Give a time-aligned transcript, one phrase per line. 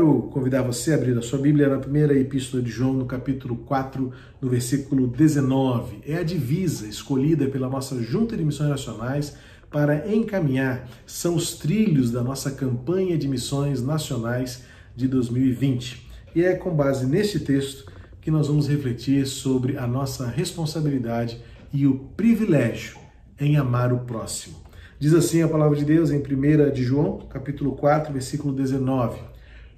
[0.00, 3.54] Quero convidar você a abrir a sua Bíblia na primeira epístola de João, no capítulo
[3.54, 5.98] 4, no versículo 19.
[6.06, 9.36] É a divisa escolhida pela nossa Junta de Missões Nacionais
[9.70, 14.64] para encaminhar, são os trilhos da nossa campanha de missões nacionais
[14.96, 16.08] de 2020.
[16.34, 17.92] E é com base neste texto
[18.22, 21.42] que nós vamos refletir sobre a nossa responsabilidade
[21.74, 22.96] e o privilégio
[23.38, 24.56] em amar o próximo.
[24.98, 29.29] Diz assim a palavra de Deus em 1 de João, capítulo 4, versículo 19.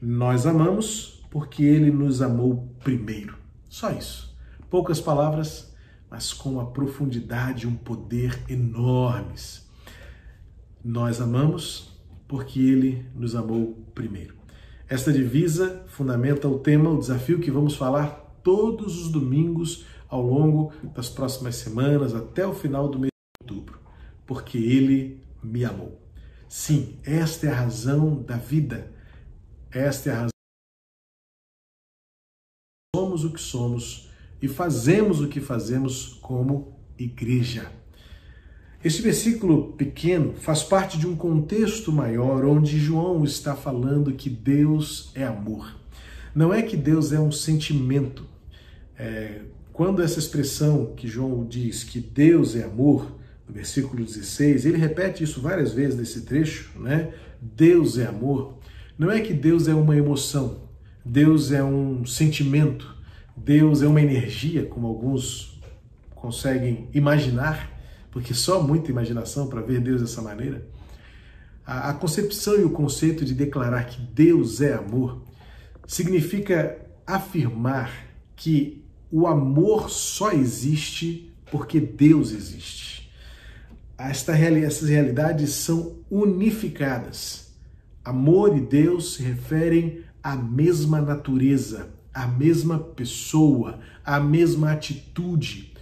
[0.05, 3.37] Nós amamos porque ele nos amou primeiro.
[3.69, 4.37] Só isso.
[4.69, 5.73] Poucas palavras,
[6.11, 9.65] mas com uma profundidade e um poder enormes.
[10.85, 14.35] Nós amamos porque ele nos amou primeiro.
[14.89, 20.73] Esta divisa fundamenta o tema, o desafio que vamos falar todos os domingos ao longo
[20.97, 23.79] das próximas semanas até o final do mês de outubro.
[24.27, 26.03] Porque ele me amou.
[26.49, 28.91] Sim, esta é a razão da vida
[29.73, 30.29] esta é a razão.
[32.95, 37.73] Somos o que somos e fazemos o que fazemos como igreja.
[38.85, 45.13] Este versículo pequeno faz parte de um contexto maior onde João está falando que Deus
[45.15, 45.79] é amor.
[46.35, 48.27] Não é que Deus é um sentimento.
[48.99, 54.79] É, quando essa expressão que João diz que Deus é amor, no versículo 16, ele
[54.79, 57.15] repete isso várias vezes nesse trecho, né?
[57.41, 58.59] Deus é amor.
[58.99, 60.69] Não é que Deus é uma emoção,
[61.05, 62.95] Deus é um sentimento,
[63.37, 65.61] Deus é uma energia, como alguns
[66.15, 67.71] conseguem imaginar,
[68.11, 70.67] porque só muita imaginação para ver Deus dessa maneira.
[71.65, 75.23] A, concepção e o conceito de declarar que Deus é amor
[75.87, 83.11] significa afirmar que o amor só existe porque Deus existe.
[83.97, 87.42] Esta, essas realidades são unificadas
[88.05, 95.73] Amor e Deus se referem à mesma natureza, à mesma pessoa, à mesma atitude.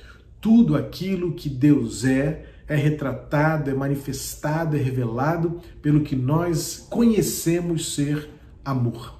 [0.40, 7.94] Tudo aquilo que Deus é é retratado, é manifestado, é revelado pelo que nós conhecemos
[7.94, 8.30] ser
[8.64, 9.18] amor.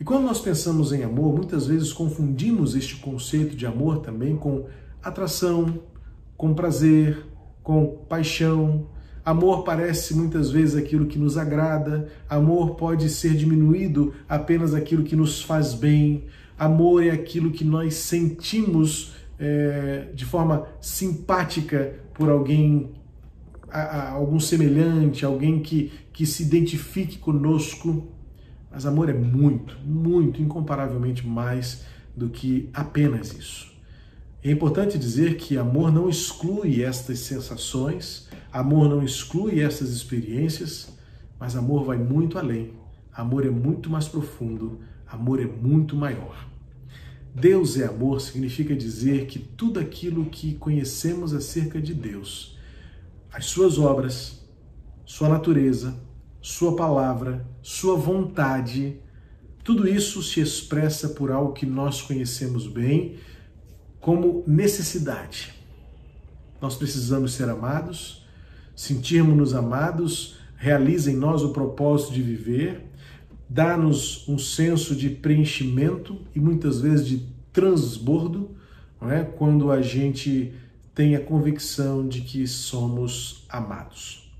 [0.00, 4.66] E quando nós pensamos em amor, muitas vezes confundimos este conceito de amor também com
[5.00, 5.80] atração,
[6.36, 7.24] com prazer,
[7.62, 8.88] com paixão,
[9.28, 15.14] Amor parece muitas vezes aquilo que nos agrada, amor pode ser diminuído apenas aquilo que
[15.14, 16.24] nos faz bem,
[16.58, 22.90] amor é aquilo que nós sentimos é, de forma simpática por alguém,
[23.70, 28.08] a, a, algum semelhante, alguém que, que se identifique conosco.
[28.72, 31.84] Mas amor é muito, muito, incomparavelmente mais
[32.16, 33.76] do que apenas isso.
[34.42, 40.96] É importante dizer que amor não exclui estas sensações, Amor não exclui essas experiências,
[41.38, 42.72] mas amor vai muito além.
[43.12, 46.48] Amor é muito mais profundo, amor é muito maior.
[47.34, 52.58] Deus é amor significa dizer que tudo aquilo que conhecemos acerca de Deus,
[53.32, 54.44] as suas obras,
[55.04, 55.94] sua natureza,
[56.40, 58.96] sua palavra, sua vontade,
[59.62, 63.16] tudo isso se expressa por algo que nós conhecemos bem
[64.00, 65.52] como necessidade.
[66.60, 68.26] Nós precisamos ser amados,
[68.78, 72.80] sentirmos-nos amados, realiza em nós o propósito de viver,
[73.48, 78.52] dá-nos um senso de preenchimento e muitas vezes de transbordo,
[79.00, 79.24] não é?
[79.24, 80.52] quando a gente
[80.94, 84.30] tem a convicção de que somos amados.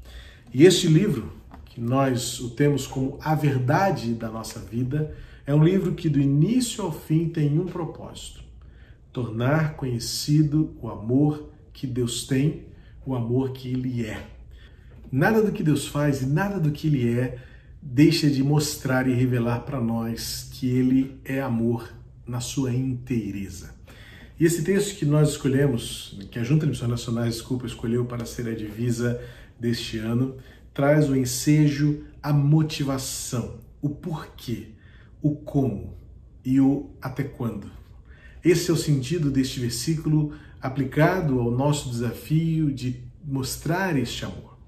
[0.54, 1.32] E este livro,
[1.64, 6.20] que nós o temos como a verdade da nossa vida, é um livro que do
[6.20, 8.40] início ao fim tem um propósito:
[9.12, 12.67] tornar conhecido o amor que Deus tem
[13.08, 14.22] o amor que ele é.
[15.10, 17.38] Nada do que Deus faz e nada do que ele é
[17.80, 21.90] deixa de mostrar e revelar para nós que ele é amor
[22.26, 23.74] na sua inteireza.
[24.38, 28.26] E esse texto que nós escolhemos, que a Junta de Missões Nacionais, desculpa, escolheu para
[28.26, 29.18] ser a divisa
[29.58, 30.36] deste ano,
[30.74, 34.68] traz o ensejo, a motivação, o porquê,
[35.22, 35.96] o como
[36.44, 37.70] e o até quando.
[38.44, 44.58] Esse é o sentido deste versículo aplicado ao nosso desafio de mostrar este amor.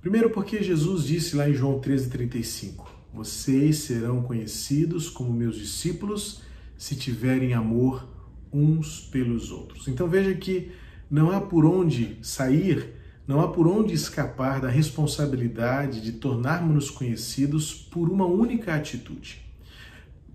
[0.00, 6.42] Primeiro, porque Jesus disse lá em João 13,35: Vocês serão conhecidos como meus discípulos
[6.76, 8.08] se tiverem amor
[8.52, 9.88] uns pelos outros.
[9.88, 10.70] Então veja que
[11.10, 12.94] não há por onde sair,
[13.26, 19.42] não há por onde escapar da responsabilidade de tornarmos-nos conhecidos por uma única atitude.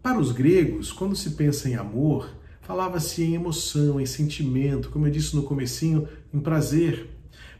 [0.01, 2.29] Para os gregos, quando se pensa em amor,
[2.63, 7.09] falava-se em emoção, em sentimento, como eu disse no comecinho, em prazer.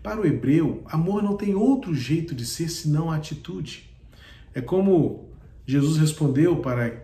[0.01, 3.89] Para o hebreu, amor não tem outro jeito de ser senão a atitude.
[4.53, 5.29] É como
[5.65, 7.03] Jesus respondeu para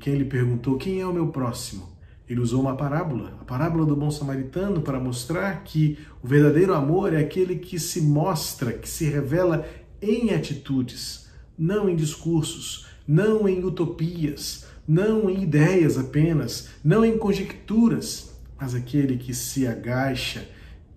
[0.00, 1.96] quem lhe perguntou: Quem é o meu próximo?
[2.28, 7.14] Ele usou uma parábola, a parábola do bom samaritano, para mostrar que o verdadeiro amor
[7.14, 9.66] é aquele que se mostra, que se revela
[10.02, 18.34] em atitudes, não em discursos, não em utopias, não em ideias apenas, não em conjecturas,
[18.58, 20.48] mas aquele que se agacha,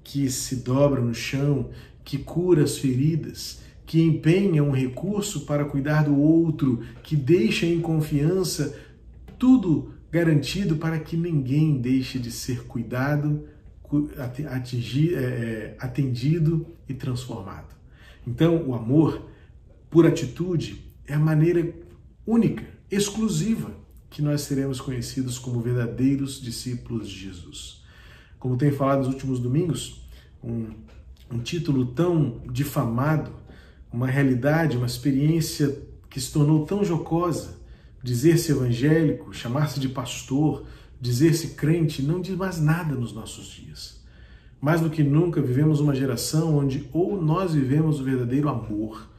[0.01, 1.69] que se dobra no chão,
[2.03, 7.81] que cura as feridas, que empenha um recurso para cuidar do outro, que deixa em
[7.81, 8.79] confiança
[9.37, 13.45] tudo garantido para que ninguém deixe de ser cuidado,
[14.15, 17.75] é, é, atendido e transformado.
[18.25, 19.27] Então, o amor,
[19.89, 21.73] por atitude, é a maneira
[22.25, 23.80] única, exclusiva,
[24.11, 27.81] que nós seremos conhecidos como verdadeiros discípulos de Jesus.
[28.37, 30.01] Como tenho falado nos últimos domingos,
[30.43, 30.67] um,
[31.31, 33.31] um título tão difamado,
[33.91, 37.61] uma realidade, uma experiência que se tornou tão jocosa,
[38.03, 40.65] dizer-se evangélico, chamar-se de pastor,
[40.99, 44.03] dizer-se crente, não diz mais nada nos nossos dias.
[44.59, 49.09] Mais do que nunca, vivemos uma geração onde ou nós vivemos o verdadeiro amor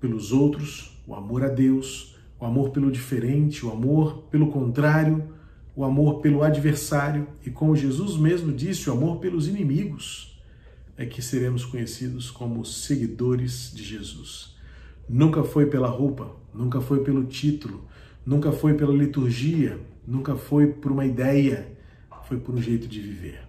[0.00, 5.24] pelos outros, o amor a Deus, o amor pelo diferente, o amor pelo contrário,
[5.74, 10.40] o amor pelo adversário e, como Jesus mesmo disse, o amor pelos inimigos,
[10.96, 14.56] é que seremos conhecidos como seguidores de Jesus.
[15.08, 17.84] Nunca foi pela roupa, nunca foi pelo título,
[18.26, 21.78] nunca foi pela liturgia, nunca foi por uma ideia,
[22.28, 23.40] foi por um jeito de viver.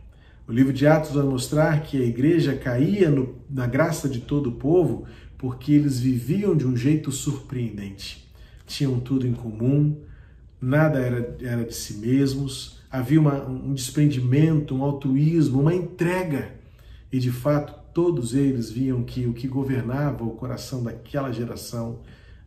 [0.48, 4.48] O livro de Atos vai mostrar que a igreja caía no, na graça de todo
[4.48, 5.06] o povo
[5.38, 8.29] porque eles viviam de um jeito surpreendente.
[8.69, 9.98] Tinham tudo em comum,
[10.62, 16.54] nada era, era de si mesmos, havia uma, um desprendimento, um altruísmo, uma entrega.
[17.12, 22.01] E de fato, todos eles viam que o que governava o coração daquela geração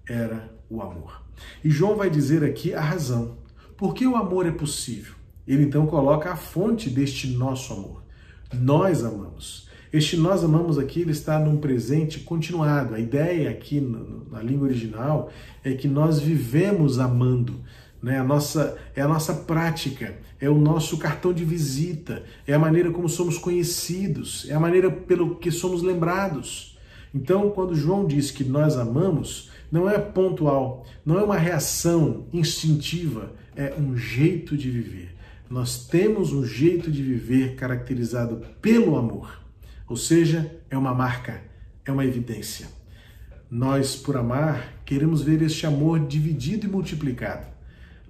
[0.09, 1.23] era o amor.
[1.65, 3.37] E João vai dizer aqui a razão.
[3.77, 5.15] Por que o amor é possível?
[5.45, 8.05] Ele então coloca a fonte deste nosso amor.
[8.55, 9.69] Nós amamos.
[9.93, 12.95] Este nós amamos aqui, ele está num presente continuado.
[12.95, 13.79] A ideia aqui
[14.31, 15.31] na língua original
[15.63, 17.61] é que nós vivemos amando.
[18.03, 18.19] Né?
[18.19, 22.91] A nossa, é a nossa prática, é o nosso cartão de visita, é a maneira
[22.91, 26.79] como somos conhecidos, é a maneira pelo que somos lembrados.
[27.15, 33.31] Então, quando João diz que nós amamos, não é pontual, não é uma reação instintiva,
[33.55, 35.15] é um jeito de viver.
[35.51, 39.42] Nós temos um jeito de viver caracterizado pelo amor,
[39.93, 41.43] ou seja, é uma marca,
[41.85, 42.67] é uma evidência.
[43.51, 47.47] Nós, por amar, queremos ver este amor dividido e multiplicado.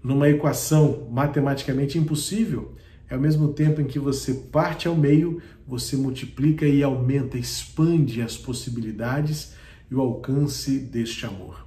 [0.00, 2.76] Numa equação matematicamente impossível,
[3.10, 8.22] é ao mesmo tempo em que você parte ao meio, você multiplica e aumenta, expande
[8.22, 9.54] as possibilidades
[9.90, 11.66] e o alcance deste amor.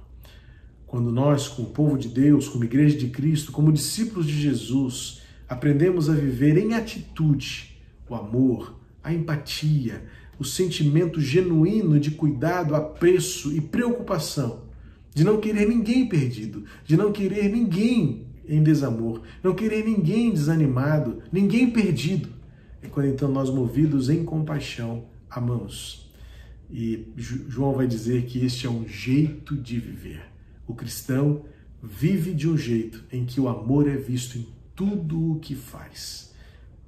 [0.86, 6.08] Quando nós, como povo de Deus, como igreja de Cristo, como discípulos de Jesus, aprendemos
[6.08, 7.76] a viver em atitude
[8.08, 10.04] o amor, a empatia,
[10.36, 14.64] o sentimento genuíno de cuidado, apreço e preocupação,
[15.14, 21.22] de não querer ninguém perdido, de não querer ninguém em desamor, não querer ninguém desanimado,
[21.32, 22.30] ninguém perdido.
[22.82, 26.10] É quando então nós, movidos em compaixão, amamos.
[26.68, 30.24] E João vai dizer que este é um jeito de viver.
[30.66, 31.44] O cristão
[31.80, 36.34] vive de um jeito em que o amor é visto em tudo o que faz.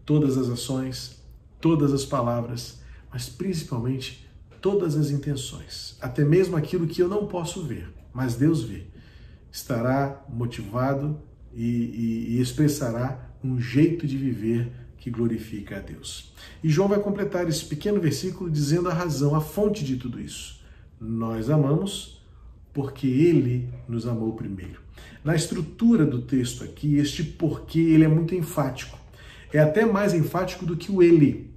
[0.05, 1.18] Todas as ações,
[1.61, 2.81] todas as palavras,
[3.13, 4.29] mas principalmente
[4.61, 5.97] todas as intenções.
[6.01, 8.85] Até mesmo aquilo que eu não posso ver, mas Deus vê.
[9.51, 11.21] Estará motivado
[11.55, 16.33] e, e, e expressará um jeito de viver que glorifica a Deus.
[16.63, 20.61] E João vai completar esse pequeno versículo dizendo a razão, a fonte de tudo isso.
[21.01, 22.21] Nós amamos
[22.73, 24.81] porque ele nos amou primeiro.
[25.25, 28.98] Na estrutura do texto aqui, este porquê ele é muito enfático.
[29.53, 31.51] É até mais enfático do que o ele.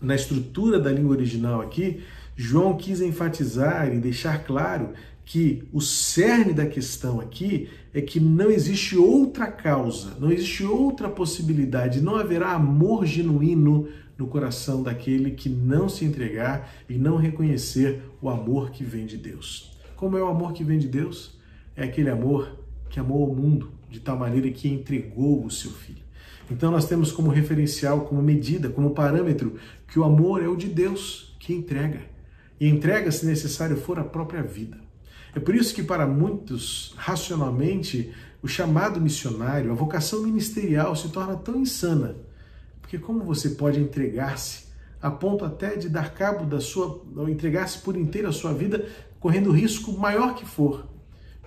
[0.00, 2.02] Na estrutura da língua original aqui,
[2.36, 4.92] João quis enfatizar e deixar claro
[5.24, 11.08] que o cerne da questão aqui é que não existe outra causa, não existe outra
[11.08, 18.02] possibilidade, não haverá amor genuíno no coração daquele que não se entregar e não reconhecer
[18.22, 19.76] o amor que vem de Deus.
[19.96, 21.38] Como é o amor que vem de Deus?
[21.76, 22.58] É aquele amor
[22.88, 26.07] que amou o mundo de tal maneira que entregou o seu filho.
[26.50, 30.66] Então nós temos como referencial, como medida, como parâmetro que o amor é o de
[30.68, 32.00] Deus que entrega.
[32.60, 34.78] E entrega, se necessário for, a própria vida.
[35.34, 38.12] É por isso que, para muitos, racionalmente,
[38.42, 42.16] o chamado missionário, a vocação ministerial se torna tão insana.
[42.80, 44.68] Porque como você pode entregar-se
[45.00, 48.88] a ponto até de dar cabo da sua, ou entregar-se por inteiro a sua vida,
[49.20, 50.88] correndo risco maior que for,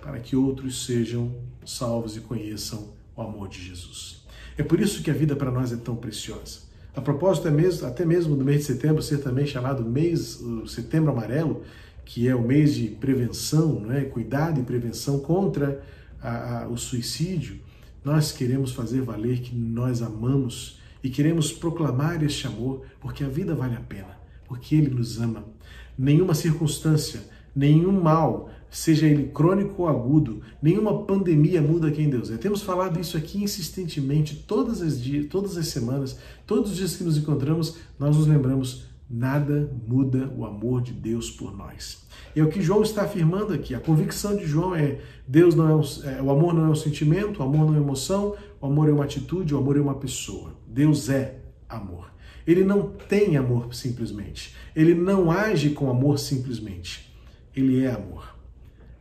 [0.00, 4.21] para que outros sejam salvos e conheçam o amor de Jesus.
[4.56, 6.60] É por isso que a vida para nós é tão preciosa.
[6.94, 11.10] A propósito, é mesmo, até mesmo no mês de setembro ser também chamado mês, setembro
[11.10, 11.62] amarelo,
[12.04, 15.82] que é o mês de prevenção, né, cuidado e prevenção contra
[16.20, 17.58] a, a, o suicídio,
[18.04, 23.54] nós queremos fazer valer que nós amamos e queremos proclamar este amor porque a vida
[23.54, 25.44] vale a pena, porque Ele nos ama.
[25.96, 27.20] Nenhuma circunstância,
[27.54, 32.38] nenhum mal, seja ele crônico ou agudo, nenhuma pandemia muda quem Deus é.
[32.38, 37.04] Temos falado isso aqui insistentemente todas as dias, todas as semanas, todos os dias que
[37.04, 42.02] nos encontramos, nós nos lembramos nada muda o amor de Deus por nós.
[42.34, 43.74] E é o que João está afirmando aqui.
[43.74, 46.74] A convicção de João é: Deus não é, um, é o amor não é um
[46.74, 49.96] sentimento, o amor não é emoção, o amor é uma atitude, o amor é uma
[49.96, 50.54] pessoa.
[50.66, 52.10] Deus é amor.
[52.46, 54.56] Ele não tem amor simplesmente.
[54.74, 57.12] Ele não age com amor simplesmente.
[57.54, 58.34] Ele é amor.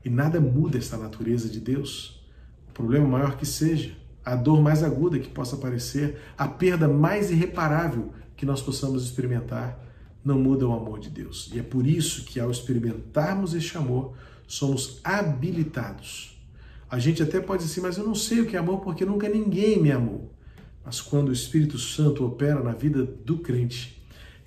[0.04, 2.24] E nada muda essa natureza de Deus.
[2.70, 7.32] O problema maior que seja, a dor mais aguda que possa aparecer, a perda mais
[7.32, 9.80] irreparável que nós possamos experimentar,
[10.24, 11.50] não muda o amor de Deus.
[11.54, 14.14] E é por isso que, ao experimentarmos este amor,
[14.48, 16.40] somos habilitados.
[16.90, 19.30] A gente até pode dizer, mas eu não sei o que é amor porque nunca
[19.30, 20.32] ninguém me amou.
[20.84, 24.01] Mas quando o Espírito Santo opera na vida do crente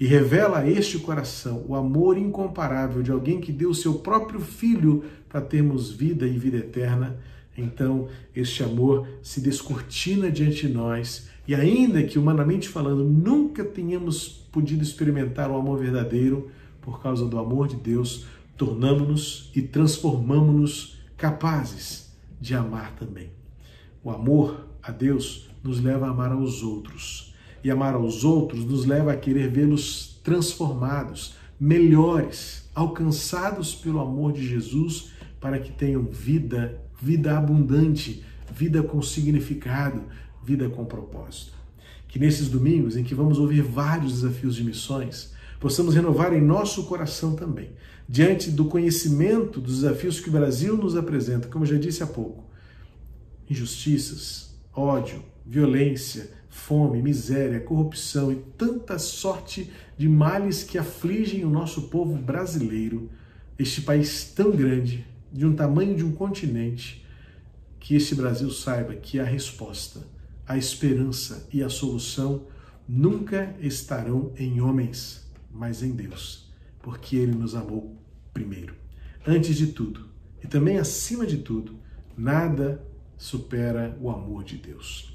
[0.04, 4.38] e revela a este coração o amor incomparável de alguém que deu o seu próprio
[4.38, 7.18] filho para termos vida e vida eterna,
[7.56, 14.28] então este amor se descortina diante de nós e ainda que humanamente falando nunca tenhamos
[14.28, 16.50] podido experimentar o amor verdadeiro,
[16.82, 18.26] por causa do amor de Deus,
[18.58, 23.30] tornamos-nos e transformamos-nos capazes de amar também.
[24.02, 27.33] O amor a Deus nos leva a amar aos outros.
[27.64, 34.46] E amar aos outros nos leva a querer vê-los transformados, melhores, alcançados pelo amor de
[34.46, 38.22] Jesus, para que tenham vida, vida abundante,
[38.54, 40.02] vida com significado,
[40.44, 41.52] vida com propósito.
[42.06, 46.84] Que nesses domingos, em que vamos ouvir vários desafios de missões, possamos renovar em nosso
[46.84, 47.70] coração também,
[48.08, 52.44] diante do conhecimento dos desafios que o Brasil nos apresenta, como já disse há pouco,
[53.48, 61.88] injustiças, ódio, violência, fome, miséria, corrupção e tanta sorte de males que afligem o nosso
[61.88, 63.10] povo brasileiro,
[63.58, 67.04] este país tão grande, de um tamanho de um continente,
[67.80, 70.06] que este Brasil saiba que a resposta,
[70.46, 72.46] a esperança e a solução
[72.88, 78.00] nunca estarão em homens, mas em Deus, porque Ele nos amou
[78.32, 78.74] primeiro.
[79.26, 80.08] Antes de tudo,
[80.42, 81.74] e também acima de tudo,
[82.16, 82.80] nada
[83.18, 85.13] supera o amor de Deus.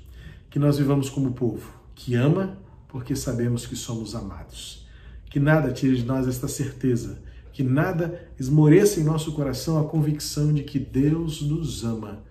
[0.49, 4.87] Que nós vivamos como povo que ama porque sabemos que somos amados.
[5.29, 10.53] Que nada tire de nós esta certeza, que nada esmoreça em nosso coração a convicção
[10.53, 12.23] de que Deus nos ama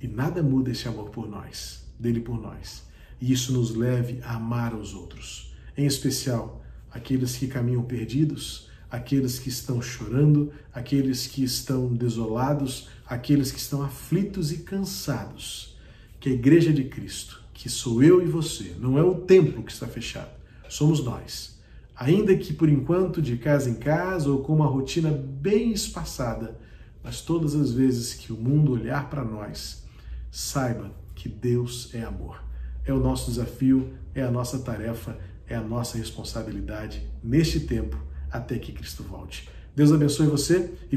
[0.00, 2.84] e nada muda esse amor por nós, dele por nós.
[3.20, 9.38] E isso nos leve a amar os outros, em especial aqueles que caminham perdidos, aqueles
[9.38, 15.76] que estão chorando, aqueles que estão desolados, aqueles que estão aflitos e cansados.
[16.18, 19.72] Que a Igreja de Cristo, que sou eu e você, não é o templo que
[19.72, 20.30] está fechado,
[20.68, 21.60] somos nós.
[21.94, 26.58] Ainda que por enquanto de casa em casa ou com uma rotina bem espaçada,
[27.02, 29.84] mas todas as vezes que o mundo olhar para nós,
[30.30, 32.42] saiba que Deus é amor.
[32.84, 37.96] É o nosso desafio, é a nossa tarefa, é a nossa responsabilidade neste tempo
[38.30, 39.48] até que Cristo volte.
[39.76, 40.96] Deus abençoe você e